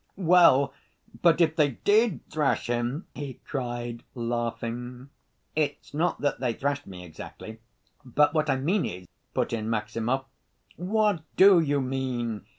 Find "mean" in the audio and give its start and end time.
8.55-8.83, 11.81-12.47